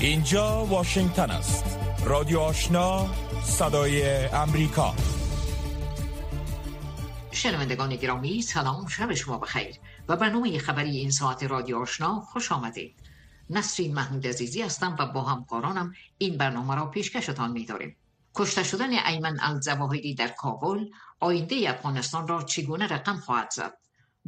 [0.00, 1.78] اینجا واشنگتن است.
[2.04, 3.06] رادیو آشنا
[3.42, 4.94] صدای امریکا.
[7.32, 9.74] شنوندگان گرامی سلام شب شما بخیر.
[10.08, 12.96] و برنامه خبری این ساعت رادیو آشنا خوش آمدید.
[13.50, 17.96] نسرین محمود عزیزی هستم و با همکارانم این برنامه را پیشکشتان می‌داریم.
[18.34, 20.84] کشته شدن ایمن الزواهری در کابل
[21.20, 23.72] آینده افغانستان را چگونه رقم خواهد زد؟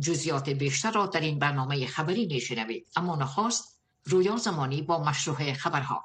[0.01, 2.87] جزیات بیشتر را در این برنامه خبری میشنوید.
[2.97, 6.05] اما نخواست رویا زمانی با مشروع خبرها.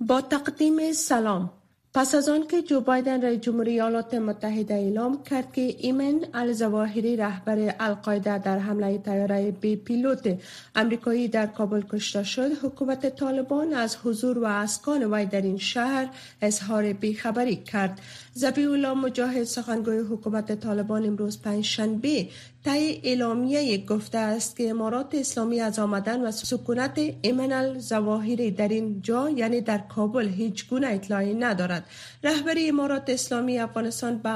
[0.00, 1.50] با تقدیم سلام.
[1.96, 7.16] پس از آن که جو بایدن رئیس جمهوری ایالات متحده اعلام کرد که ایمن الزواهری
[7.16, 10.38] رهبر القاعده در حمله تیاره بی پیلوت
[10.74, 16.08] امریکایی در کابل کشته شد حکومت طالبان از حضور و اسکان وی در این شهر
[16.42, 18.00] اظهار بیخبری کرد.
[18.36, 22.28] زبی الله مجاهد سخنگوی حکومت طالبان امروز پنجشنبه
[22.64, 29.02] طی اعلامیه گفته است که امارات اسلامی از آمدن و سکونت ایمن الزواهری در این
[29.02, 31.84] جا یعنی در کابل هیچ گونه اطلاعی ندارد.
[32.24, 34.30] رهبری امارات اسلامی افغانستان به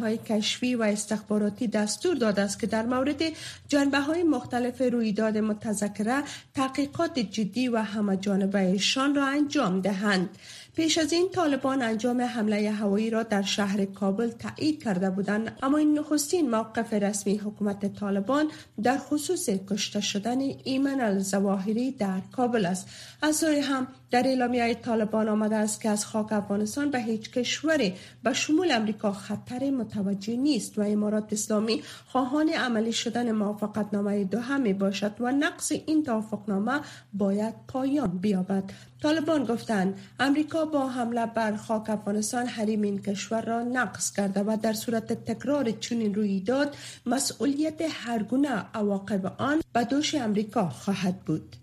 [0.00, 3.22] های کشفی و استخباراتی دستور داده است که در مورد
[3.68, 6.22] جنبه های مختلف رویداد متذکره
[6.54, 8.78] تحقیقات جدی و همه جانبه
[9.16, 10.28] را انجام دهند.
[10.76, 15.58] پیش از این طالبان انجام حمله هوایی را در شهر کابل تایید کرده بودند.
[15.62, 18.50] اما این نخستین موقف رسمی حکومت طالبان
[18.82, 22.88] در خصوص کشته شدن ایمن الزواهری در کابل است.
[23.22, 27.94] از سوی هم در اعلامیه طالبان آمده است که از خاک افغانستان به هیچ کشوری
[28.22, 34.58] به شمول امریکا خطر متوجه نیست و امارات اسلامی خواهان عملی شدن موافقت نامه دو
[34.58, 36.80] می باشد و نقص این توافقنامه
[37.12, 38.64] باید پایان بیابد.
[39.02, 44.56] طالبان گفتند امریکا با حمله بر خاک افغانستان حریم این کشور را نقض کرده و
[44.62, 51.56] در صورت تکرار چنین رویداد مسئولیت هر گونه عواقب آن به دوش امریکا خواهد بود.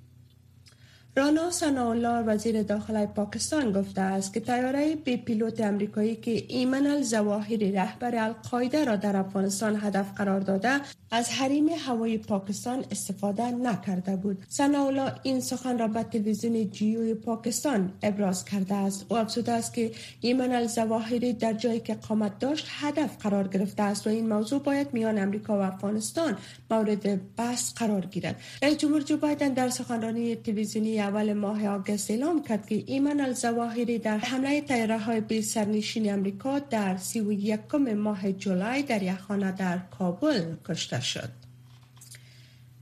[1.16, 7.72] رانا سناالله وزیر داخلی پاکستان گفته است که تیاره بی پیلوت امریکایی که ایمن الزواهری
[7.72, 14.38] رهبر القاعده را در افغانستان هدف قرار داده از حریم هوایی پاکستان استفاده نکرده بود.
[14.48, 19.06] سناالله این سخن را به تلویزیون جیوی پاکستان ابراز کرده است.
[19.10, 19.92] او افزوده است که
[20.22, 24.94] ایمن الزواهری در جایی که قامت داشت هدف قرار گرفته است و این موضوع باید
[24.94, 26.38] میان امریکا و افغانستان
[26.72, 28.36] مورد بحث قرار گیرد.
[28.62, 33.97] رئیس جمهور جو بایدن در سخنرانی تلویزیونی اول ماه آگست اعلام کرد که ایمن الزواهری
[33.99, 39.52] در حمله تیاره های بی سرنشین امریکا در سی و یکم ماه جولای در یخانه
[39.52, 41.39] در کابل کشته شد.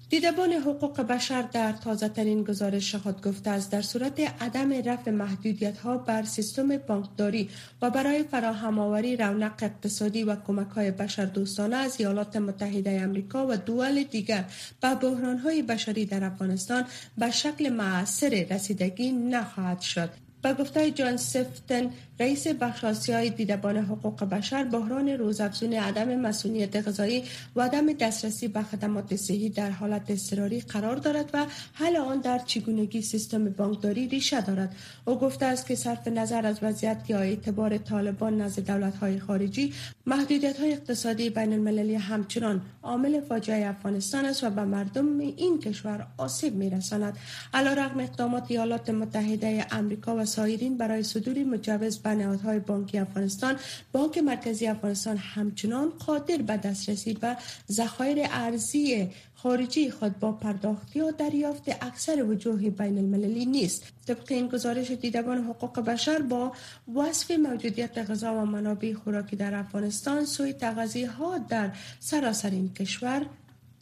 [0.09, 3.71] دیدبان حقوق بشر در تازه ترین گزارش خود گفته است.
[3.71, 7.49] در صورت عدم رفع محدودیت ها بر سیستم بانکداری
[7.81, 13.47] و برای فراهم آوری رونق اقتصادی و کمک های بشر دوستانه از ایالات متحده امریکا
[13.47, 14.45] و دول دیگر
[14.81, 16.85] به بحران های بشری در افغانستان
[17.17, 20.26] به شکل معصر رسیدگی نخواهد شد.
[20.47, 27.23] به گفته جان سفتن رئیس بخش آسیای دیدبان حقوق بشر بحران روزافزون عدم مسئولیت غذایی
[27.55, 32.39] و عدم دسترسی به خدمات صحی در حالت اضطراری قرار دارد و حل آن در
[32.39, 34.75] چگونگی سیستم بانکداری ریشه دارد.
[35.05, 39.73] او گفته است که صرف نظر از وضعیت یا اعتبار طالبان نزد دولت های خارجی
[40.05, 46.07] محدودیت های اقتصادی بین المللی همچنان عامل فاجعه افغانستان است و به مردم این کشور
[46.17, 47.17] آسیب می رساند
[47.53, 53.55] علیرغم اقدامات ایالات متحده امریکا و سایرین برای صدور مجوز به نهادهای بانکی افغانستان.
[53.91, 57.37] بانک مرکزی افغانستان همچنان قادر به دسترسی به
[57.71, 63.83] ذخایر ارزی خارجی خود با پرداختی و دریافت اکثر وجوه بین المللی نیست.
[64.07, 66.51] طبق این گزارش دیدبان حقوق بشر با
[66.95, 73.25] وصف موجودیت غذا و منابع خوراکی در افغانستان سوی تغذیه ها در سراسر این کشور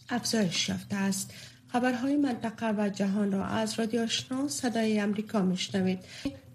[0.10, 1.32] افزایش یافته است.
[1.76, 6.00] خبرهای منطقه و جهان را از رادیو آشنا صدای امریکا میشنوید.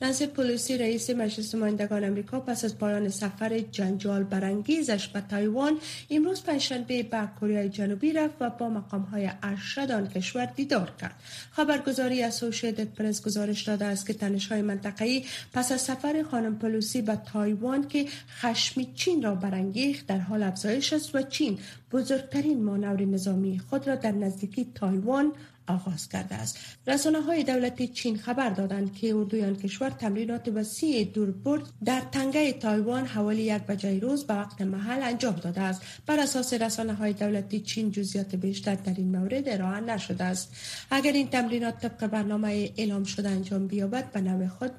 [0.03, 5.79] نانسی پولوسی رئیس مجلس نمایندگان امریکا پس از پایان سفر جنجال برانگیزش به تایوان
[6.11, 11.15] امروز پنجشنبه به کره جنوبی رفت و با مقام های ارشد آن کشور دیدار کرد.
[11.51, 17.03] خبرگزاری اسوسییتد پرس گزارش داده است که تنش های منطقه‌ای پس از سفر خانم پلوسی
[17.03, 18.07] به تایوان که
[18.41, 21.59] خشم چین را برانگیخت در حال افزایش است و چین
[21.93, 25.33] بزرگترین مانور نظامی خود را در نزدیکی تایوان
[25.71, 26.59] آغاز کرده است.
[26.87, 32.53] رسانه های دولتی چین خبر دادند که اردوی آن کشور تمرینات وسیع دوربرد در تنگه
[32.53, 35.83] تایوان حوالی یک بجه روز به وقت محلی انجام داده است.
[36.07, 40.57] بر اساس رسانه های دولتی چین جزئیات بیشتر در این مورد ارائه نشده است.
[40.91, 44.73] اگر این تمرینات طبق برنامه اعلام شده انجام بیابد به نوع خود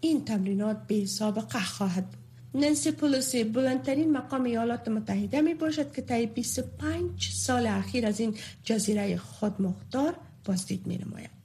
[0.00, 2.20] این تمرینات به سابقه خواهد بود.
[2.54, 8.34] ننسی پولوسی بلندترین مقام ایالات متحده می باشد که طی 25 سال اخیر از این
[8.64, 10.14] جزیره خود مختار
[10.44, 11.40] بازدید می نماید.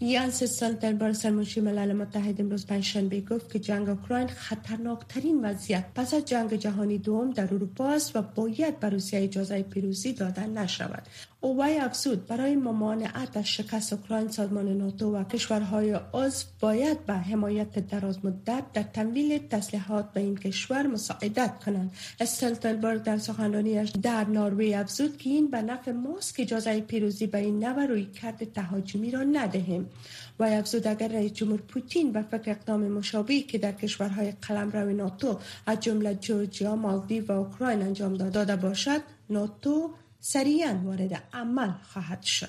[0.00, 6.24] یانس سالتنبرگ سرمنشی ملل متحد امروز پنجشنبه گفت که جنگ اوکراین خطرناکترین وضعیت پس از
[6.24, 11.02] جنگ جهانی دوم در اروپا است و باید به روسیه اجازه پیروزی دادن نشود
[11.46, 12.26] او وی افزود.
[12.26, 18.72] برای ممانعت از شکست اوکراین سازمان ناتو و کشورهای عضو باید به حمایت دراز مدت
[18.72, 21.92] در تمویل تسلیحات به این کشور مساعدت کنند.
[22.20, 27.38] استلتنبرگ در سخنرانیش در نروژ افزود که این به نفع ماست که اجازه پیروزی به
[27.38, 29.88] این نوع روی کرد تهاجمی را ندهیم.
[30.38, 35.38] و افزود اگر رئیس جمهور پوتین به فکر اقدام مشابهی که در کشورهای قلمرو ناتو
[35.66, 39.00] از جمله جورجیا مالدیو و اوکراین انجام داده باشد
[39.30, 39.90] ناتو
[40.28, 42.48] سریعا وارد عمل خواهد شد.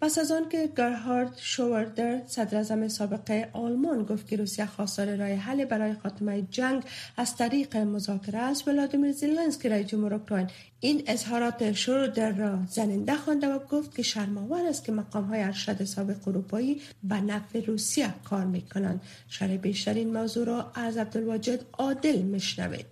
[0.00, 5.64] پس از آن که گرهارد شوردر صدر سابق آلمان گفت که روسیه خواستار رای حل
[5.64, 6.82] برای خاتمه جنگ
[7.16, 10.46] از طریق مذاکره است ولادیمیر زلنسکی رئیس جمهور اوکراین
[10.80, 15.84] این اظهارات شوردر را زننده خوانده و گفت که شرماور است که مقام های ارشد
[15.84, 21.60] سابق اروپایی به نفع روسیه کار می کنند شرح بیشتر این موضوع را از عبدالواجد
[21.78, 22.91] عادل میشنوید.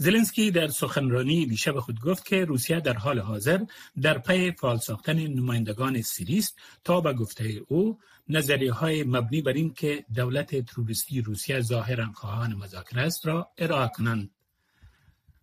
[0.00, 3.60] زلنسکی در سخنرانی دیشب خود گفت که روسیه در حال حاضر
[4.02, 7.98] در پی فعال ساختن نمایندگان سیری است تا به گفته او
[8.28, 13.88] نظریه های مبنی بر این که دولت تروریستی روسیه ظاهرا خواهان مذاکره است را ارائه
[13.88, 14.30] کنند.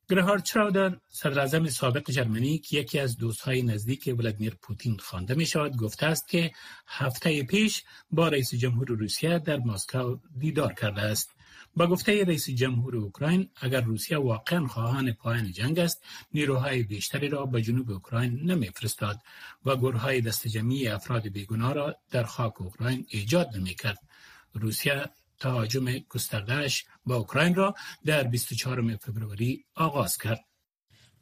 [0.10, 5.78] گرهارد شراودر صدر سابق جرمنی که یکی از دوستهای نزدیک ولادیمیر پوتین خوانده می شود
[5.78, 6.52] گفته است که
[6.88, 11.35] هفته پیش با رئیس جمهور روسیه در مسکو دیدار کرده است.
[11.78, 17.46] با گفته رئیس جمهور اوکراین اگر روسیه واقعا خواهان پایان جنگ است نیروهای بیشتری را
[17.46, 19.20] به جنوب اوکراین نمیفرستاد
[19.66, 23.98] و گروههای دست جمعی افراد بیگناه را در خاک اوکراین ایجاد نمی‌کرد.
[24.54, 25.06] روسیه
[25.40, 27.76] تهاجم گستردهش با اوکراین را
[28.06, 30.46] در 24 فبروری آغاز کرد.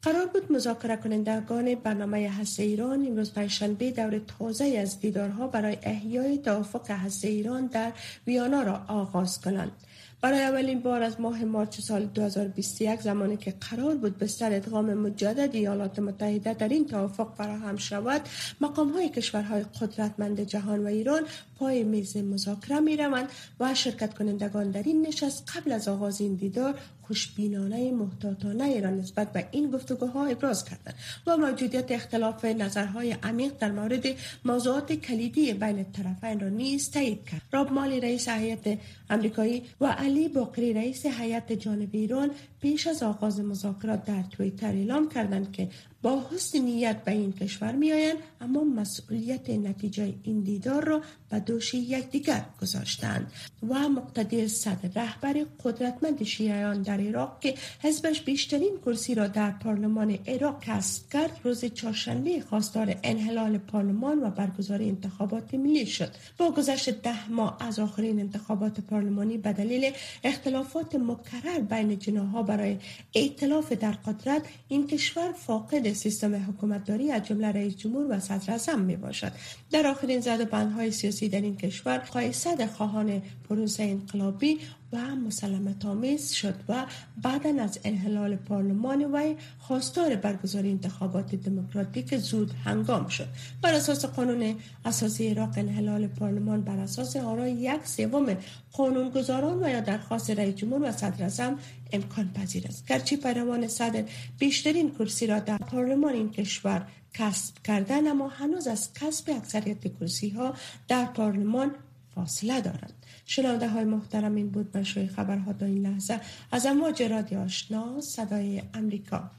[0.02, 6.38] قرار بود مذاکره کنندگان برنامه هسته ایران امروز پنجشنبه دور تازه از دیدارها برای احیای
[6.38, 7.92] توافق هسته ایران در
[8.26, 9.72] ویانا را آغاز کنند.
[10.20, 15.54] برای اولین بار از ماه مارچ سال 2021 زمانی که قرار بود بستر ادغام مجدد
[15.54, 18.20] ایالات متحده در این توافق فراهم شود
[18.60, 21.22] مقام های کشورهای قدرتمند جهان و ایران
[21.58, 23.28] پای میز مذاکره می روند
[23.60, 26.74] و شرکت کنندگان در این نشست قبل از آغاز این دیدار
[27.06, 30.94] خوشبینانه محتاطانه را نسبت به این گفتگوها ابراز کردند
[31.26, 34.06] و موجودیت اختلاف نظرهای عمیق در مورد
[34.44, 37.42] موضوعات کلیدی بین طرفین را نیز تایید کرد.
[37.52, 38.78] راب مالی رئیس هیئت
[39.10, 42.30] امریکایی و علی باقری رئیس هیئت جانب ایران
[42.60, 45.68] پیش از آغاز مذاکرات در تویتر اعلام کردند که
[46.04, 51.74] با حسن نیت به این کشور میآیند اما مسئولیت نتیجه این دیدار را به دوش
[51.74, 53.32] یکدیگر گذاشتند
[53.68, 60.18] و مقتدر صدر رهبر قدرتمند شیعیان در عراق که حزبش بیشترین کرسی را در پارلمان
[60.26, 66.10] عراق کسب کرد روز چهارشنبه خواستار انحلال پارلمان و برگزاری انتخابات ملی شد.
[66.38, 69.92] با گذشت ده ماه از آخرین انتخابات پارلمانی به دلیل
[70.24, 72.76] اختلافات مکرر بین جناها برای
[73.14, 78.80] ائتلاف در قدرت این کشور فاقد سیستم حکومتداری از جمله رئیس جمهور و صدر اعظم
[78.80, 79.32] می باشد
[79.70, 84.58] در آخرین زد بندهای سیاسی در این کشور قایصد خواهان پروسه انقلابی
[84.94, 86.86] و مسلمت آمیز شد و
[87.22, 93.28] بعدا از انحلال پارلمان وی خواستار برگزاری انتخابات دموکراتیک زود هنگام شد.
[93.62, 98.36] بر اساس قانون اساسی عراق انحلال پارلمان بر اساس آرای یک سوم
[98.72, 101.54] قانونگذاران و یا درخواست رئیس جمهور و صدر
[101.92, 102.86] امکان پذیر است.
[102.86, 104.04] گرچه پیروان صدر
[104.38, 110.28] بیشترین کرسی را در پارلمان این کشور کسب کردن اما هنوز از کسب اکثریت کرسی
[110.28, 110.54] ها
[110.88, 111.70] در پارلمان
[112.14, 113.03] فاصله دارند.
[113.24, 116.20] شنونده های محترم این بود مشروع خبرها تا این لحظه.
[116.52, 119.30] از امواج رادیو آشنا صدای امریکا.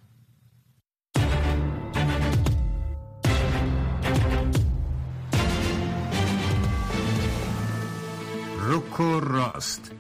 [8.60, 9.92] روکو راست.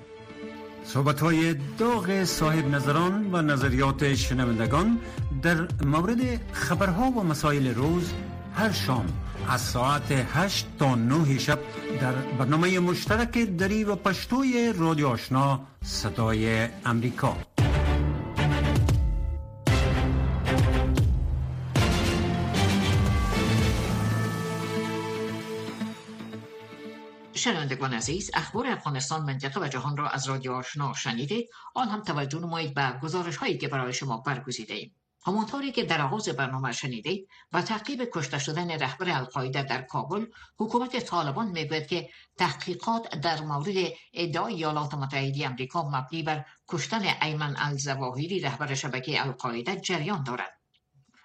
[0.85, 4.99] صحبت های داغ صاحب نظران و نظریات شنوندگان
[5.41, 8.13] در مورد خبرها و مسائل روز
[8.53, 9.05] هر شام
[9.49, 11.59] از ساعت 8 تا 9 شب
[12.01, 17.37] در برنامه مشترک دری و پشتوی رادیو آشنا صدای امریکا.
[27.33, 31.49] شنوندگان عزیز اخبار افغانستان منطقه و جهان را از رادیو آشنا شنیدید.
[31.75, 34.95] آن هم توجه نمایید به گزارش هایی که برای شما برگزیده ایم.
[35.27, 40.25] همانطوری که در آغاز برنامه شنیدید و تعقیب کشته شدن رهبر القاعده در کابل
[40.59, 43.75] حکومت طالبان می‌گوید که تحقیقات در مورد
[44.13, 50.59] ادعای ایالات متحده آمریکا مبنی بر کشتن ایمن الزواهری رهبر شبکه القاعده جریان دارد.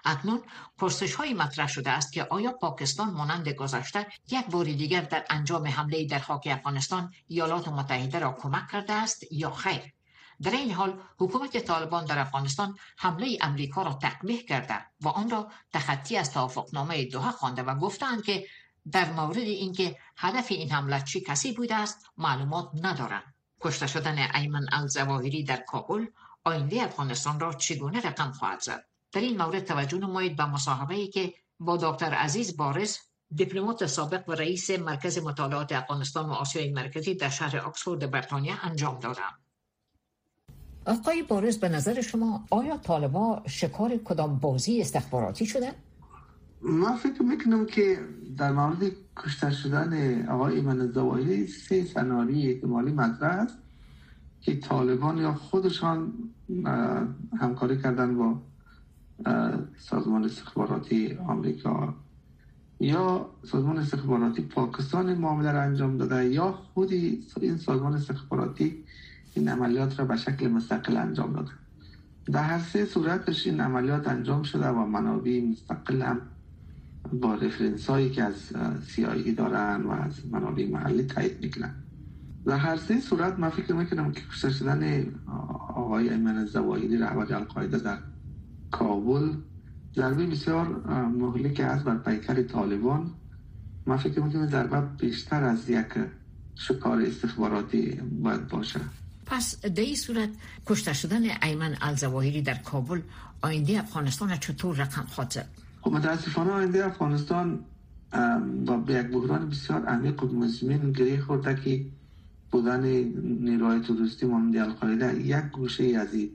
[0.05, 0.43] اکنون
[0.79, 5.67] پرسش های مطرح شده است که آیا پاکستان مانند گذشته یک بار دیگر در انجام
[5.67, 9.95] حمله در خاک افغانستان ایالات متحده را کمک کرده است یا خیر؟
[10.43, 15.51] در این حال حکومت طالبان در افغانستان حمله امریکا را تقبیح کرده و آن را
[15.73, 18.47] تخطی از توافقنامه دوها خوانده و گفتند که
[18.93, 23.35] در مورد اینکه هدف این حمله چی کسی بوده است معلومات ندارند.
[23.61, 26.07] کشته شدن ایمن الزواهری در کابل
[26.45, 31.09] آینده افغانستان را چگونه رقم خواهد زد؟ در این مورد توجه نمایید به مصاحبه ای
[31.09, 32.99] که با دکتر عزیز بارز
[33.35, 38.99] دیپلمات سابق و رئیس مرکز مطالعات افغانستان و آسیای مرکزی در شهر آکسفورد بریتانیا انجام
[38.99, 39.40] دادم
[40.87, 45.73] آقای بارز به نظر شما آیا طالبا شکار کدام بازی استخباراتی شده؟
[46.63, 47.99] من فکر می‌کنم که
[48.37, 50.63] در مورد کشته شدن آقای
[50.95, 53.59] زواهری سه سناری احتمالی مطرح است
[54.41, 56.13] که طالبان یا خودشان
[57.41, 58.43] همکاری کردن با
[59.79, 61.95] سازمان استخباراتی آمریکا
[62.81, 68.85] یا سازمان استخباراتی پاکستان معامله را انجام داده یا خودی این سازمان استخباراتی
[69.35, 71.51] این عملیات را به شکل مستقل انجام داده
[72.33, 76.21] در هر سه صورتش این عملیات انجام شده و منابع مستقل هم
[77.13, 78.53] با رفرنس هایی که از
[78.87, 81.75] سیایی دارن و از منابع محلی تایید می‌کنن.
[82.47, 85.05] در هر سه صورت من فکر می‌کنم که کشته شدن
[85.75, 87.99] آقای ایمن زوایری رهبر القاعده در
[88.71, 89.33] کابل
[89.97, 90.67] ضربه بسیار
[91.09, 93.11] مهلک است بر پیکر طالبان.
[93.87, 95.87] من فکر می‌کنم ضربه بیشتر از یک
[96.55, 98.81] شکار استخباراتی باید باشه.
[99.31, 100.29] پس در این صورت
[100.67, 103.01] کشته شدن ایمن الزواهری در کابل
[103.43, 105.49] آینده افغانستان چطور رقم خواهد زد؟
[105.81, 107.65] خب متاسفانه آینده افغانستان
[108.67, 111.85] با به یک بحران بسیار عمیق و مزمن گری خورده که
[112.51, 112.87] بودن
[113.41, 116.31] نیروهای توریستی مانند القاعده یک گوشه از این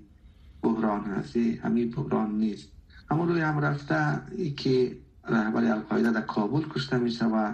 [0.61, 1.35] بحران هست.
[1.37, 2.67] همین بحران نیست.
[3.09, 4.97] اما روی هم رفته ای که
[5.29, 7.53] رهبر القاعده در کابل کشته میشه و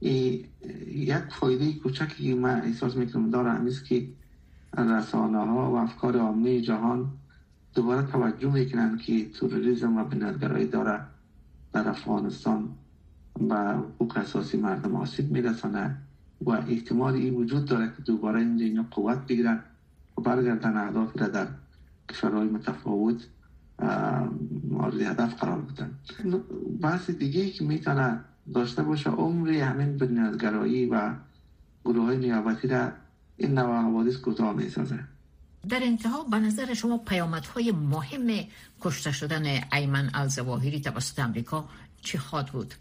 [0.00, 4.08] یک فایده کوچکی که من احساس می‌کنم داره همیست که
[4.76, 7.08] رسانه ها و افکار عامه جهان
[7.74, 11.00] دوباره توجه می‌کنن که تروریسم و بنیادگرایی داره
[11.72, 12.68] در افغانستان
[13.48, 15.96] و حقوق اساسی مردم آسیب میرسانه
[16.40, 19.60] و احتمال این وجود داره که دوباره اینجا قوت بگیرن
[20.18, 21.46] و برگردن اهدافی را در
[22.08, 23.26] کشورهای متفاوت
[24.70, 25.90] مورد هدف قرار بدن.
[26.80, 28.20] بحث دیگه که می‌تونه
[28.54, 31.12] داشته باشه عمری همین بنیادگرایی و
[31.84, 32.88] گروه های نیابتی را
[33.38, 34.98] این نوع حوادث کوتاه می‌سازه
[35.68, 38.44] در انتها به نظر شما پیامدهای مهم
[38.80, 39.42] کشته شدن
[39.72, 41.68] ایمن الزواهری توسط امریکا
[42.00, 42.74] چی خواهد بود؟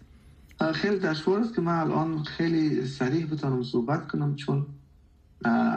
[0.74, 4.66] خیلی دشوار است که من الان خیلی سریع بتونم صحبت کنم چون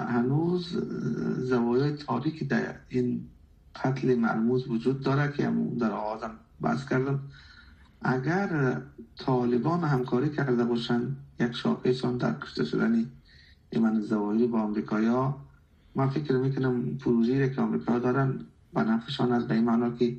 [0.09, 0.77] هنوز
[1.39, 3.29] زوایای تاریکی در این
[3.85, 7.21] قتل مرموز وجود داره که در آغازم بحث کردم
[8.03, 8.81] اگر
[9.19, 13.11] طالبان همکاری کرده باشن یک شاخهشان در کشته شدن
[13.71, 15.37] ایمن زواهری با امریکایا
[15.95, 18.41] من فکر می‌کنم پروژی که امریکا دارن
[18.75, 20.17] به نفعشان از به این معنا که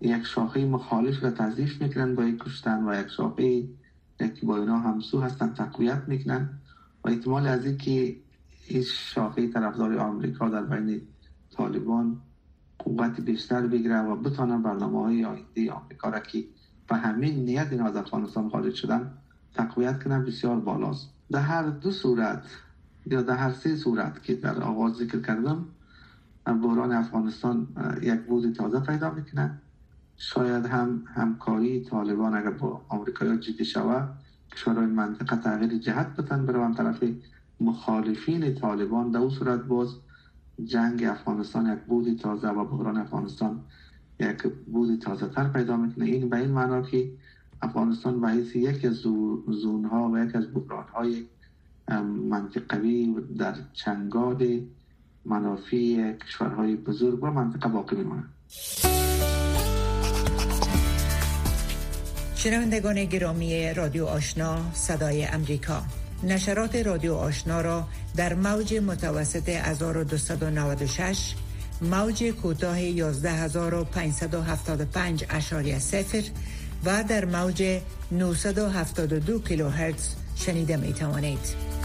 [0.00, 3.68] یک شاخه مخالف را تضیف می‌کنن با یک کشتن و یک شاخه
[4.18, 6.58] که با اینا همسو هستن تقویت می‌کنن.
[7.04, 8.16] و احتمال از این که
[8.68, 11.02] این شاخه طرفدار آمریکا در بین
[11.56, 12.16] طالبان
[12.78, 16.44] قوت بیشتر بگیره و بتانن برنامه های آینده آمریکا را که
[16.88, 19.12] به همین نیت این از افغانستان خارج شدن
[19.54, 21.10] تقویت کنن بسیار بالاست.
[21.30, 22.42] در هر دو صورت
[23.10, 25.66] یا در هر سه صورت که در آغاز ذکر کردم
[26.46, 27.68] بحران افغانستان
[28.02, 29.58] یک بود تازه پیدا می‌کنه
[30.16, 34.08] شاید هم همکاری طالبان اگر با آمریکا جدی شود
[34.52, 37.04] کشورهای منطقه تغییر جهت بتن بروان طرف
[37.60, 39.88] مخالفین طالبان در اون صورت باز
[40.64, 43.60] جنگ افغانستان یک بودی تازه و بحران افغانستان
[44.20, 46.04] یک بودی تازه تر پیدا می‌کنه.
[46.04, 47.12] این به این معنا که
[47.62, 48.94] افغانستان به یک از
[49.48, 51.24] زون ها و یک از بحران های
[52.28, 54.60] منطقوی در چنگال
[55.24, 58.24] منافی کشورهای بزرگ و منطقه باقی میمانه
[62.34, 65.82] شنوندگان گرامی رادیو آشنا صدای امریکا
[66.22, 71.34] نشرات رادیو آشنا را در موج متوسط 1296
[71.82, 76.22] موج کوتاه 11575 اعشاریه صفر
[76.84, 77.80] و در موج
[78.12, 81.77] 972 کیلوهرتز شنیده می توانید.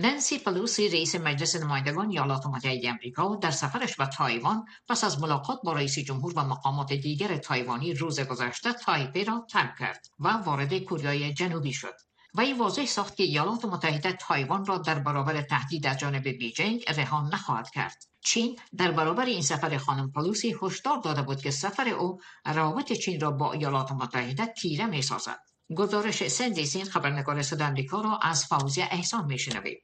[0.00, 5.58] نانسی پلوسی رئیس مجلس نمایندگان ایالات متحده آمریکا در سفرش به تایوان پس از ملاقات
[5.64, 10.78] با رئیس جمهور و مقامات دیگر تایوانی روز گذشته تایپی را ترک کرد و وارد
[10.78, 11.94] کوریای جنوبی شد
[12.34, 16.84] و این واضح ساخت که ایالات متحده تایوان را در برابر تهدید از جانب بیجینگ
[16.88, 21.88] رها نخواهد کرد چین در برابر این سفر خانم پلوسی هشدار داده بود که سفر
[21.88, 25.40] او روابط چین را با ایالات متحده تیره می سازد.
[25.76, 29.82] گزارش سیندی سین خبرنگار صدای امریکا را از فوزیه احسان می شنوید.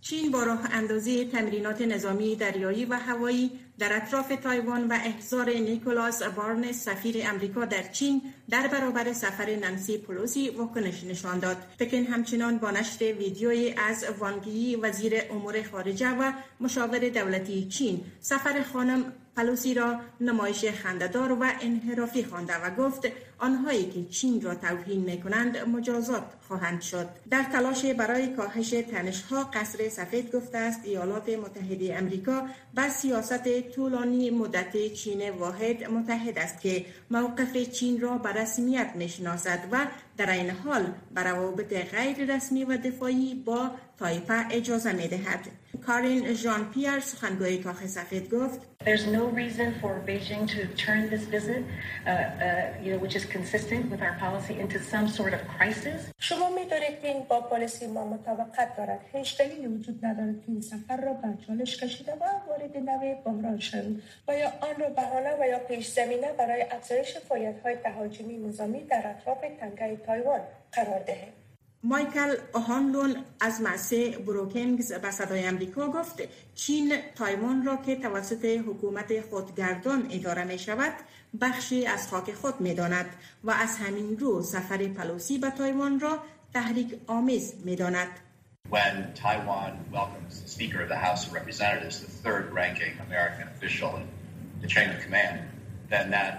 [0.00, 6.22] چین با راه اندازی تمرینات نظامی دریایی و هوایی در اطراف تایوان و احضار نیکولاس
[6.22, 11.56] بارنس سفیر امریکا در چین در برابر سفر نانسی پلوسی واکنش نشان داد.
[11.78, 18.04] پکن همچنان با نشر ویدیویی از وانگ یی وزیر امور خارجه و مشاور دولتی چین
[18.20, 24.54] سفر خانم پلوسی را نمایش خنددار و انحرافی خوانده و گفت آنهایی که چین را
[24.54, 30.80] توهین می کنند مجازات خواهند شد در تلاش برای کاهش تنشها قصر سفید گفته است
[30.84, 38.18] ایالات متحده امریکا بر سیاست طولانی مدت چین واحد متعهد است که موقف چین را
[38.18, 39.86] به رسمیت می‌شناسد و
[40.16, 45.63] در این حال بر روابط غیر رسمی و دفاعی با تایپه اجازه می دهد.
[45.86, 51.24] کارین ژان پیر سخنگوی کاخ سفید گفت There's no reason for Beijing to turn this
[51.36, 55.40] visit, uh, uh, you know, which is consistent with our policy, into some sort of
[55.56, 56.00] crisis.
[56.18, 59.00] شما می‌دانید که این با پالیسی ما مطابقت دارد.
[59.12, 63.58] هیچ دلیلی وجود ندارد که این سفر را به چالش کشیده و وارد نوع بحران
[63.60, 68.80] شوید و یا آن را بهانه و یا پیش زمینه برای افزایش فعالیت‌های تهاجمی نظامی
[68.84, 70.40] در اطراف تنگه تایوان
[70.72, 71.33] قرار دهید.
[71.84, 72.36] مایکل
[72.68, 76.22] هانلون از موسسه بروکینگز به صدای امریکا گفت
[76.54, 80.92] چین تایوان را که توسط حکومت خودگردان اداره می شود
[81.40, 83.06] بخشی از خاک خود می داند
[83.44, 86.18] و از همین رو سفر پلوسی به تایوان را
[86.54, 88.08] تحریک آمیز می داند.
[88.70, 93.90] When Taiwan welcomes the Speaker of the House of Representatives, the third ranking American official
[94.00, 94.06] in
[94.62, 95.36] the chain of command,
[95.90, 96.32] then that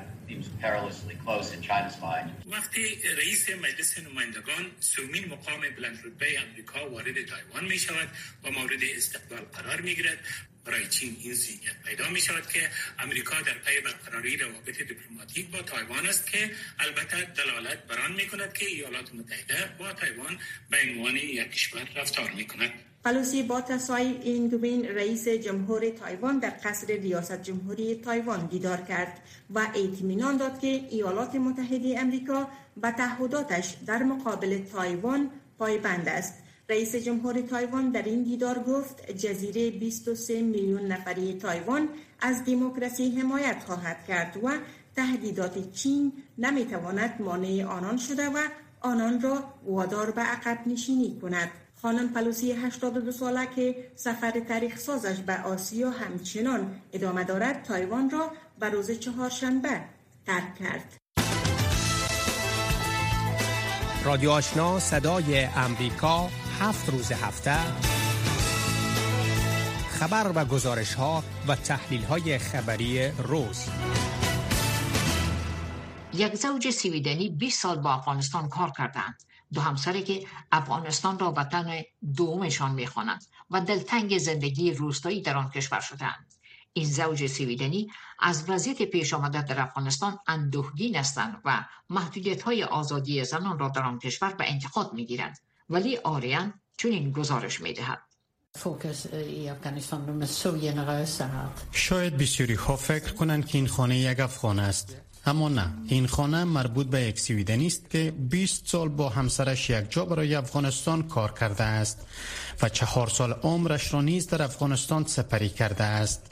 [2.45, 8.09] وقتی رئیس مجلس نمایندگان سومین مقام بلند رتبه امریکا وارد تایوان می شود
[8.43, 10.19] و مورد استقبال قرار می گیرد
[10.65, 15.61] برای چین این ذهنیت پیدا می شود که امریکا در پی برقراری روابط دیپلماتیک با
[15.61, 20.77] تایوان است که البته دلالت بر آن می کند که ایالات متحده با تایوان به
[20.81, 22.73] عنوان یک کشور رفتار می کند
[23.05, 29.19] پلوسی با تسای اینگ‌ون رئیس جمهور تایوان در قصر ریاست جمهوری تایوان دیدار کرد
[29.55, 32.47] و اطمینان داد که ایالات متحده امریکا
[32.81, 36.33] به تعهداتش در مقابل تایوان پایبند است.
[36.69, 41.89] رئیس جمهور تایوان در این دیدار گفت جزیره 23 میلیون نفری تایوان
[42.19, 44.49] از دموکراسی حمایت خواهد کرد و
[44.95, 48.37] تهدیدات چین نمی‌تواند مانع آنان شده و
[48.81, 51.64] آنان را وادار به عقب نشینی کند.
[51.81, 58.69] خانم پلوسی 82 ساله که سفر تاریخ‌سازش به آسیا همچنان ادامه دارد تایوان را به
[58.69, 59.81] روز چهارشنبه
[60.25, 60.97] ترک کرد.
[64.05, 67.57] رادیو آشنا صدای امریکا هفت روز هفته.
[69.89, 73.69] خبر و گزارش ها و تحلیل های خبری روز.
[76.13, 79.23] یک زوج سویدنی 20 سال با افغانستان کار کردند.
[79.55, 81.81] دو همسری که افغانستان را وطن
[82.15, 86.33] دومشان می‌خوانند و دلتنگ زندگی روستایی در آن کشور شدند
[86.73, 93.23] این زوج سویدنی از وضعیت پیش آمده در افغانستان اندوهگین هستند و محدودیت های آزادی
[93.23, 95.37] زنان را در آن کشور به انتقاد می‌گیرند
[95.69, 97.99] ولی آریان چون این گزارش می‌دهد.
[101.71, 104.95] شاید بسیاری ها فکر کنند که این خانه یک افغان است.
[105.25, 109.85] اما نه این خانه مربوط به یک سویدنی است که 20 سال با همسرش یک
[109.91, 112.07] جا برای افغانستان کار کرده است
[112.61, 116.31] و چهار سال عمرش را نیز در افغانستان سپری کرده است.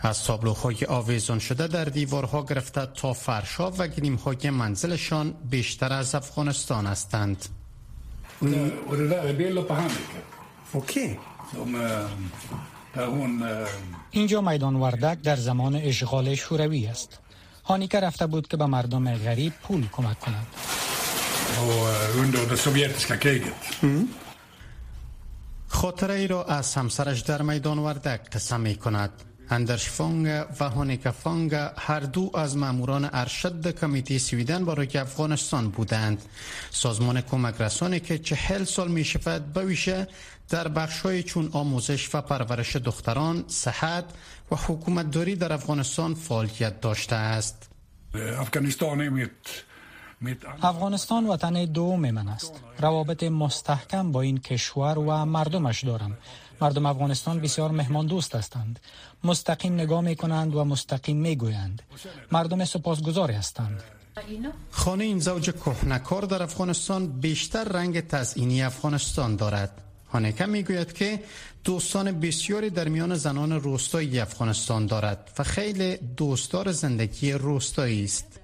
[0.00, 6.86] از تابلوهای آویزان شده در دیوارها گرفته تا فرشا و گلیمهای منزلشان بیشتر از افغانستان
[6.86, 7.46] هستند.
[14.10, 17.21] اینجا میدان وردک در زمان اشغال شوروی است.
[17.64, 20.46] هانیکه رفته بود که به مردم غریب پول کمک کند.
[25.68, 29.10] خاطره ای را از همسرش در میدان وردک قسم می کند.
[29.50, 36.22] اندرش فانگ و هانیکا فانگ هر دو از ماموران ارشد کمیته سویدن برای افغانستان بودند.
[36.70, 40.08] سازمان کمک رسانی که چهل سال می شود بویشه
[40.48, 44.04] در بخشای چون آموزش و پرورش دختران، صحت
[44.50, 47.68] و حکومت داری در افغانستان فعالیت داشته است.
[50.62, 52.52] افغانستان وطن دوم من است.
[52.78, 56.18] روابط مستحکم با این کشور و مردمش دارم.
[56.60, 58.80] مردم افغانستان بسیار مهمان دوست هستند.
[59.24, 61.82] مستقیم نگاه می کنند و مستقیم می گویند
[62.32, 63.82] مردم سپاسگزار هستند.
[64.70, 69.91] خانه این زوج کهنکار در افغانستان بیشتر رنگ تزئینی افغانستان دارد.
[70.12, 71.22] هانکه می‌گوید که
[71.64, 78.40] دوستان بسیاری در میان زنان روستایی افغانستان دارد و خیلی دوستدار زندگی روستایی است.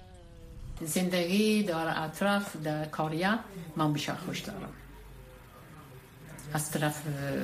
[0.85, 3.39] زندگی در اطراف در کاریا
[3.75, 4.69] من بسیار خوش دارم.
[6.53, 7.01] از طرف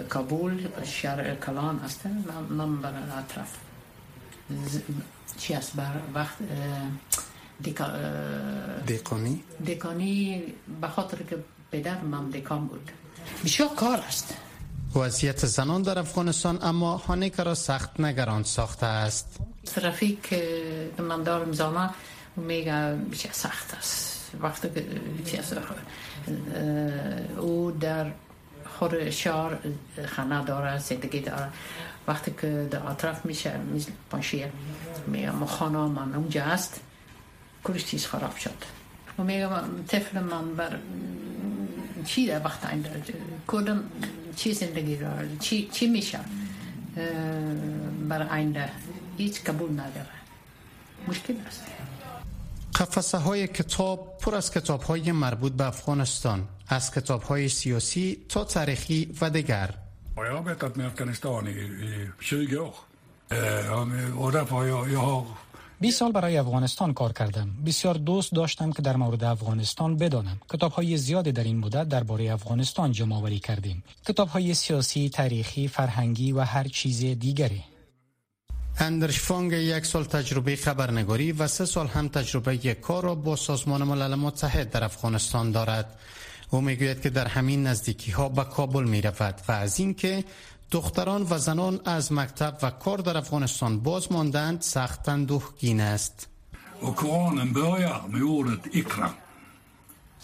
[0.09, 2.05] کابل شهر کلان است
[2.49, 3.51] من بر اطراف.
[5.37, 6.37] چی است بر وقت؟
[7.61, 7.87] دیکا
[8.85, 10.43] دیکانی دیکانی
[10.81, 11.37] به خاطر که
[11.71, 12.91] پدر من دیکان بود.
[13.45, 14.37] بسیار کار است.
[14.95, 19.39] وضعیت زنان در افغانستان اما هانیکا را سخت نگران ساخته است.
[19.65, 21.89] ترافیک که من دارم زمان
[22.35, 24.31] میگه بسیار سخت است.
[24.41, 24.69] وقتی
[25.25, 25.43] که
[27.37, 28.11] او در
[28.79, 29.57] خور شهر
[30.15, 31.49] خانه داره زندگی داره.
[32.07, 34.47] وقتی که در اطراف میشه مثل پانشیر
[35.07, 36.81] میگه خانه من اونجا هست
[37.63, 38.57] کلش چیز خراب شد.
[39.19, 39.49] و میگه
[39.87, 40.79] طفل من بر
[42.05, 42.85] چی در وقت این
[43.47, 43.83] کدام
[44.35, 46.19] چی زندگی را چی, چی میشه؟
[48.09, 48.69] بر آینده
[49.17, 50.15] هیچ قبول نداره.
[51.07, 51.63] مشکل است.
[52.75, 58.43] قفسه های کتاب پر از کتاب های مربوط به افغانستان از کتاب های سیاسی تا
[58.43, 59.69] تاریخی و دیگر.
[60.17, 62.75] Jag har arbetat med Afghanistan i, i 20 år.
[63.31, 65.25] Eh, och därför har jag, jag har
[65.79, 67.49] 20 سال برای افغانستان کار کردم.
[67.65, 70.37] بسیار دوست داشتم که در مورد افغانستان بدانم.
[70.49, 73.83] کتاب های زیادی در این مدت درباره افغانستان جمع آوری کردیم.
[74.07, 77.63] کتاب های سیاسی، تاریخی، فرهنگی و هر چیز دیگری.
[78.79, 83.35] اندرش فانگ یک سال تجربه خبرنگاری و سه سال هم تجربه یک کار را با
[83.35, 85.99] سازمان ملل متحد در افغانستان دارد.
[86.49, 90.23] او می‌گوید که در همین نزدیکی ها به کابل می رفت و از اینکه
[90.71, 96.27] دختران و زنان از مکتب و کار در افغانستان باز ماندند سخت اندوهگین است.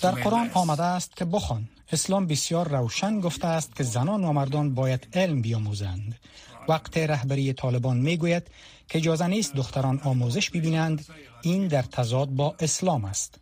[0.01, 1.69] در قرآن آمده است که بخوان.
[1.91, 6.19] اسلام بسیار روشن گفته است که زنان و مردان باید علم بیاموزند.
[6.69, 8.43] وقت رهبری طالبان می‌گوید
[8.89, 11.05] که اجازه نیست دختران آموزش ببینند.
[11.41, 13.39] این در تضاد با اسلام است.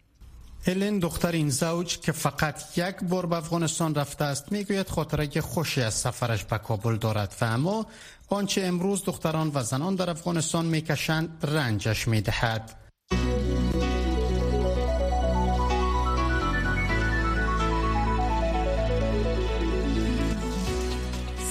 [0.67, 5.81] الین دختر این زوج که فقط یک بار به افغانستان رفته است می‌گوید خاطره خوشی
[5.81, 7.35] از سفرش به کابل دارد.
[7.41, 7.85] و اما
[8.29, 12.75] آنچه امروز دختران و زنان در افغانستان می‌کشند رنجش می‌دهد.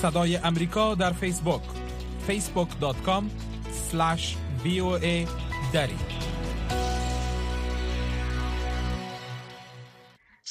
[0.03, 1.63] صدای امریکا در فیسبوک.
[2.29, 3.25] facebook.com
[3.91, 5.27] slash voa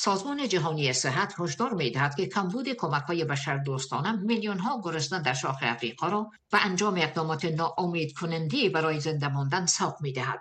[0.08, 5.34] سازمان جهانی صحت هشدار می‌دهد که کمبود کمک های بشر دوستانه میلیون ها گرسنه در
[5.34, 10.40] شاخ افریقا را و انجام اقدامات ناامید کننده برای زنده ماندن سوق می‌دهد.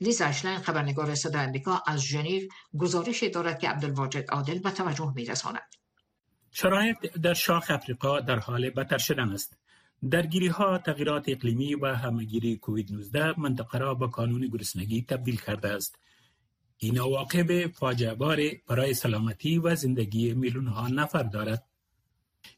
[0.00, 2.40] لیزا اشلین خبرنگار صدای امریکا از ژنو
[2.78, 5.70] گزارش دارد که عبدالواجد عادل به توجه میرساند.
[6.50, 9.56] شرایط در شاخ افریقا در حال بدتر شدن است.
[10.10, 15.68] درگیری ها تغییرات اقلیمی و همگیری کووید 19 منطقه را به کانون گرسنگی تبدیل کرده
[15.68, 15.98] است.
[16.82, 18.14] این عواقب فاجعه
[18.68, 21.69] برای سلامتی و زندگی میلیون ها نفر دارد.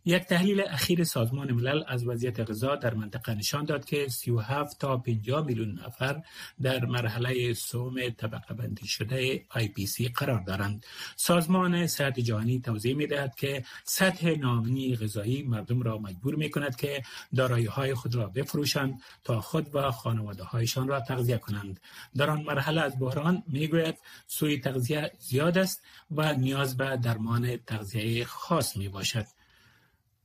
[0.05, 4.97] یک تحلیل اخیر سازمان ملل از وضعیت غذا در منطقه نشان داد که 37 تا
[4.97, 6.23] 50 میلیون نفر
[6.63, 9.45] در مرحله سوم طبقه بندی شده
[9.87, 10.87] سی قرار دارند.
[11.17, 16.77] سازمان صحت جهانی توضیح می دهد که سطح نامنی غذایی مردم را مجبور می کند
[16.77, 17.03] که
[17.37, 21.81] دارایی های خود را بفروشند تا خود و خانواده هایشان را تغذیه کنند.
[22.17, 27.57] در آن مرحله از بحران می گوید سوی تغذیه زیاد است و نیاز به درمان
[27.57, 29.27] تغذیه خاص می باشد.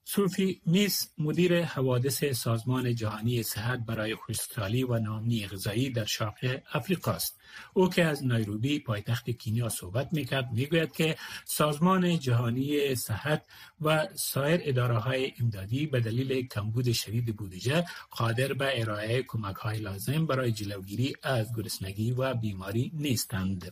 [0.10, 7.12] صوفی میس مدیر حوادث سازمان جهانی صحت برای خوشحالی و نامنی غذایی در شرق افریقا
[7.12, 7.39] است
[7.74, 13.44] او که از نایروبی پایتخت کینیا صحبت می‌کرد می‌گوید که سازمان جهانی صحت
[13.82, 19.80] و سایر اداره های امدادی به دلیل کمبود شدید بودجه قادر به ارائه کمک های
[19.80, 23.72] لازم برای جلوگیری از گرسنگی و بیماری نیستند.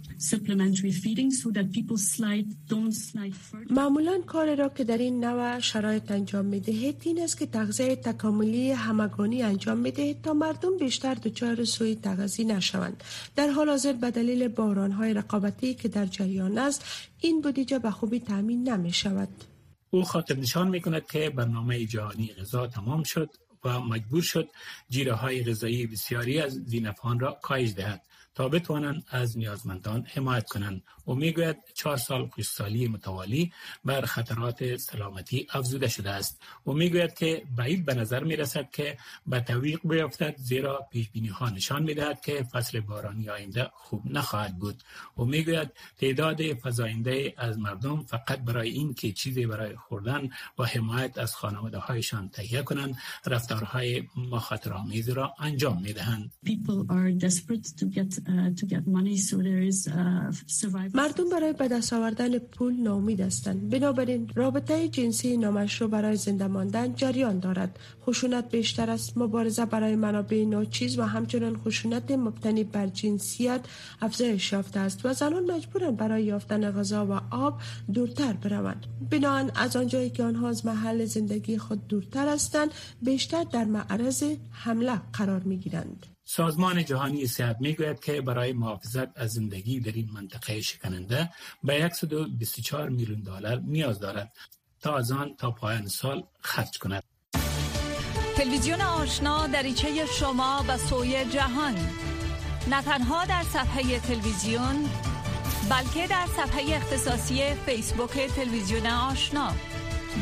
[3.70, 8.72] معمولا کار را که در این نوع شرایط انجام می‌دهید این است که تغذیه تکاملی
[8.72, 13.04] همگانی انجام می‌دهید تا مردم بیشتر دچار سوی تغذیه نشوند.
[13.36, 16.86] در حال حاضر به دلیل باران های رقابتی که در جریان است
[17.22, 19.30] این بودجه به خوبی تامین نمی شود
[19.90, 23.30] او خاطر نشان می کند که برنامه جهانی غذا تمام شد
[23.64, 24.50] و مجبور شد
[24.90, 28.02] جیره های غذایی بسیاری از زینفان را کاهش دهد.
[28.36, 30.84] تا بتوانند از نیازمندان حمایت کنند.
[31.08, 33.54] و می‌گوید چهار سال خشکسالی متوالی
[33.86, 36.42] بر خطرات سلامتی افزوده شده است.
[36.68, 41.28] و می‌گوید که بعید به نظر می رسد که به تویق بیفتد زیرا پیش بینی
[41.28, 44.84] ها نشان می دهد که فصل بارانی آینده خوب نخواهد بود.
[45.18, 51.18] و می‌گوید تعداد فزاینده از مردم فقط برای این که چیزی برای خوردن و حمایت
[51.18, 56.34] از خانواده هایشان تهیه کنند رفتارهای مخاطرآمیز را انجام می دهند.
[60.94, 63.70] مردم برای به دست آوردن پول نامید هستند.
[63.70, 67.80] بنابراین رابطه جنسی نامشروع برای زنده ماندن جریان دارد.
[68.06, 69.18] خشونت بیشتر است.
[69.18, 73.62] مبارزه برای منابع ناچیز و همچنان خشونت مبتنی بر جنسیت
[74.02, 77.62] افزایش یافته است و زنان مجبورند برای یافتن غذا و آب
[77.94, 78.86] دورتر بروند.
[79.12, 82.70] بنابراین از آنجایی که آنها از محل زندگی خود دورتر هستند
[83.02, 86.15] بیشتر در معرض حمله قرار می گیرند.
[86.26, 91.30] سازمان جهانی صحت می‌گوید که برای محافظت از زندگی در این منطقه شکننده
[91.64, 94.34] به 124 میلیون دلار نیاز دارد
[94.82, 97.04] تا از آن تا پایان سال خرج کند.
[98.36, 101.76] تلویزیون آشنا دریچه شما به سوی جهان
[102.70, 104.90] نه تنها در صفحه تلویزیون
[105.70, 109.52] بلکه در صفحه اختصاصی فیسبوک تلویزیون آشنا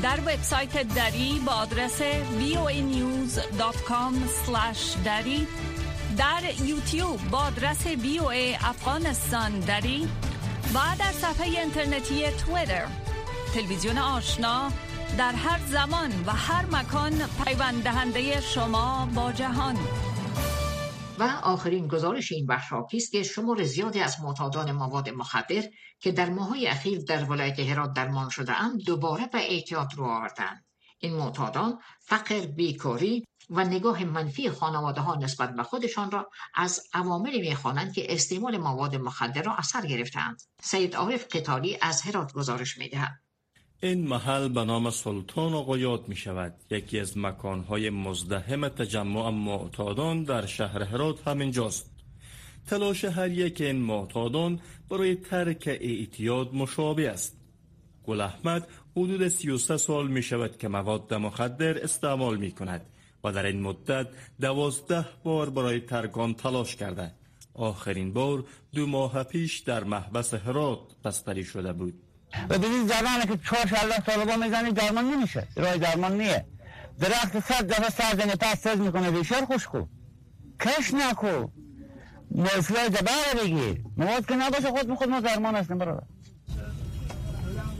[0.04, 2.02] در وبسایت دری با آدرس
[2.39, 4.13] voanews.com
[5.06, 5.48] دری
[6.17, 10.10] در یوتیوب با آدرس بی او ای افغانستان داری
[10.73, 12.88] و در صفحه اینترنتی تویتر
[13.54, 14.71] تلویزیون آشنا
[15.17, 17.13] در هر زمان و هر مکان
[17.45, 19.76] پیوند دهنده شما با جهان.
[21.19, 25.63] و آخرین گزارش این بخش است که شمار زیادی از معتادان مواد مخدر
[25.99, 30.65] که در ماهای اخیر در ولایت هرات درمان شده اند دوباره به احتیاط رو آوردند.
[31.04, 37.42] این معتادان فقر بیکاری و نگاه منفی خانواده ها نسبت به خودشان را از عواملی
[37.42, 43.20] می‌خوانند که استعمال مواد مخدر را اثر گرفتند سید عارف قتالی از هرات گزارش می‌دهد.
[43.82, 50.24] این محل به نام سلطان آقا یاد می شود یکی از مکانهای مزدهم تجمع معتادان
[50.24, 51.92] در شهر هرات همینجاست.
[52.68, 57.42] تلاش هر یک این معتادان برای ترک اعتیاد مشابه است.
[58.04, 62.82] گل احمد حدود 33 سال می شود که مواد مخدر استعمال می کند
[63.24, 64.08] و در این مدت
[64.42, 67.12] دوازده بار برای ترکان تلاش کرده.
[67.54, 71.94] آخرین بار دو ماه پیش در محبس هرات بستری شده بود.
[72.50, 75.48] و بدید زبانه که چهار الله طالبان می‌زنی درمان نمیشه.
[75.56, 76.46] رای درمان نیه.
[77.00, 79.12] درخت صد دفعه سرزنه پس سز می‌کنه.
[79.12, 79.86] بیشار خوش کو
[80.60, 81.48] کش نکو.
[82.32, 83.82] مفلای دبر بگیر.
[83.98, 86.12] مواد که نباشه خود خود ما درمان هستیم برادر.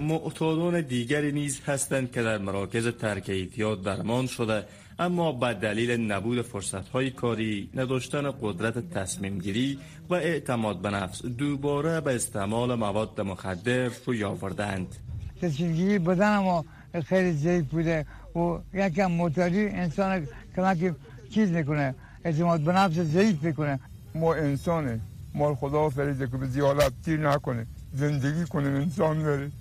[0.04, 4.66] معتادان دیگری نیز هستند که در مراکز ترک اعتیاد درمان شده
[5.00, 12.02] اما به دلیل نبود فرصتهای کاری نداشتن قدرت تصمیم گیری و اعتماد به نفس دوباره
[12.02, 14.96] به استعمال مواد مخدر روی آوردند.
[15.42, 16.66] تصمیم گیری بدن ما
[17.06, 20.96] خیلی ضعیف بوده و یکم معتادی انسان کمک
[21.34, 23.80] چیز می‌کنه اعتماد به نفس ضعیف می‌کنه.
[24.16, 25.00] ما انسانه
[25.34, 29.52] ما خدا فریده که به زیالت تیر نکنه زندگی کنه انسان بره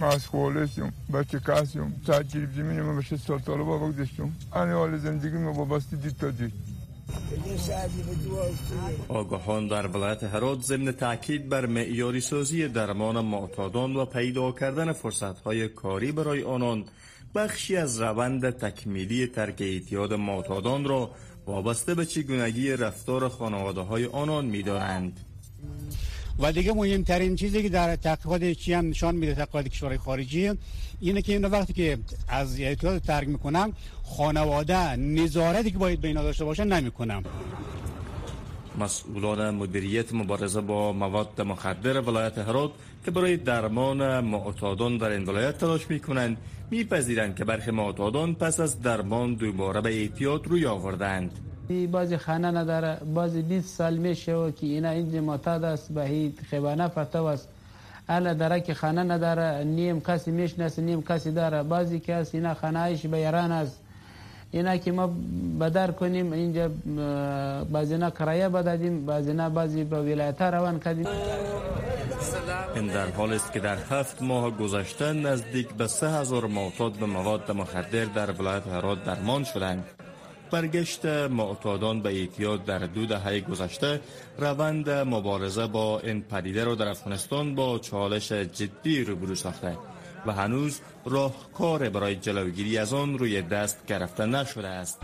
[0.00, 5.96] مشغولشم بچه کسیم تجریب زمین ما بشه سال طالبا بگذشتم انه حال زندگی ما بابستی
[5.96, 6.52] دید تا دید.
[9.08, 15.68] آگاهان در ولایت هرات ضمن تاکید بر معیاری سازی درمان معتادان و پیدا کردن فرصتهای
[15.68, 16.84] کاری برای آنان
[17.34, 21.10] بخشی از روند تکمیلی ترک اعتیاد معتادان را
[21.46, 25.20] وابسته به چگونگی رفتار خانواده های آنان می‌دارند.
[26.38, 30.50] و دیگه مهمترین چیزی که در تحقیقات چی هم نشان میده تحقیقات کشورهای خارجی
[31.00, 31.98] اینه که این وقتی که
[32.28, 33.72] از اعتیاد ترک می‌کنن
[34.16, 37.24] خانواده نظارتی که باید به اینا داشته باشن نمی‌کنن
[38.78, 42.70] مسئولان مدیریت مبارزه با مواد مخدر ولایت هرات
[43.04, 46.36] که برای درمان معتادان در این ولایت تلاش می‌کنند
[46.70, 51.30] میپذیرند که برخی معتادان پس از درمان دوباره به اعتیاد روی آوردند.
[51.92, 56.34] بازی خانه نداره بازی 20 سال میشه و که اینا اینجا معتاد است به هیچ
[56.50, 57.48] خیبانه پرتو است.
[58.08, 61.62] الا داره که خانه نداره نیم کسی می‌شناسه نیم کسی داره.
[61.62, 63.80] بعضی کس اینا خانه ایش به ایران است.
[64.50, 65.10] اینا که ما
[65.60, 66.70] بدر کنیم اینجا
[67.72, 71.06] بعضی کرایه بدادیم بعضی نه بعضی به ولایت روان کردیم.
[72.74, 77.06] این در حال است که در هفت ماه گذشته نزدیک به سه هزار معتاد به
[77.06, 79.84] مواد مخدر در ولایت هرات درمان شدند
[80.50, 84.00] برگشت معتادان به اعتیاد در دو دهه گذشته
[84.38, 89.78] روند مبارزه با این پدیده را در افغانستان با چالش جدی روبرو ساخته
[90.26, 95.00] و هنوز راهکار برای جلوگیری از آن روی دست گرفته نشده است.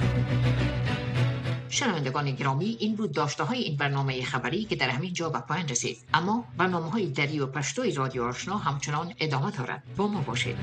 [1.68, 5.68] شنوندگان گرامی این بود داشته های این برنامه خبری که در همین جا به پایان
[5.68, 5.98] رسید.
[6.14, 9.83] اما برنامه های دری و پشتوی رادیو آشنا همچنان ادامه دارد.
[9.96, 10.57] با ما باشید.